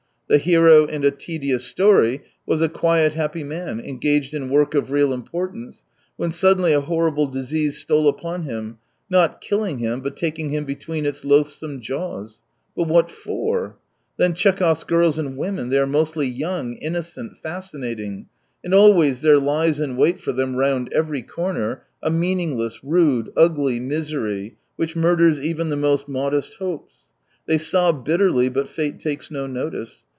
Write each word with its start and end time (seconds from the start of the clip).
The 0.27 0.37
hero 0.37 0.85
in 0.85 1.03
A 1.03 1.11
Tedious 1.11 1.65
Story 1.65 2.21
was 2.45 2.61
a 2.61 2.69
quiet, 2.69 3.11
happy 3.11 3.43
man 3.43 3.81
engaged 3.81 4.33
in 4.33 4.47
work 4.49 4.73
of 4.73 4.89
real 4.89 5.11
importance, 5.11 5.83
when 6.15 6.31
suddenly 6.31 6.71
a 6.71 6.79
horrible 6.79 7.27
disease 7.27 7.77
stole 7.77 8.07
upon 8.07 8.43
him, 8.43 8.77
not 9.09 9.41
killing 9.41 9.79
him, 9.79 9.99
but 9.99 10.15
taking 10.15 10.47
him 10.47 10.63
between 10.63 11.05
its 11.05 11.25
loathsome 11.25 11.81
jaws. 11.81 12.41
But 12.77 12.87
what 12.87 13.11
for? 13.11 13.75
Then 14.15 14.33
Tchekhov's 14.33 14.85
girls 14.85 15.19
and 15.19 15.35
women! 15.35 15.67
They 15.69 15.77
are 15.79 15.85
mostly 15.85 16.27
young, 16.27 16.75
innocent, 16.75 17.35
fascinating. 17.35 18.27
And 18.63 18.73
always 18.73 19.19
there 19.19 19.35
Jies 19.37 19.81
in 19.81 19.97
wait 19.97 20.17
for 20.17 20.31
them 20.31 20.55
round 20.55 20.87
every 20.93 21.23
corner 21.23 21.83
a 22.01 22.09
meaningless, 22.09 22.81
rude, 22.85 23.33
ugly 23.35 23.81
misery 23.81 24.55
which 24.77 24.95
murders 24.95 25.41
even 25.41 25.67
the 25.67 25.75
most 25.75 26.07
modest 26.07 26.53
hopes. 26.53 26.93
They 27.47 27.57
sob 27.57 28.05
bitterly, 28.05 28.47
but 28.47 28.69
fate 28.69 28.97
takes 28.97 29.29
no 29.29 29.45
notice. 29.45 30.05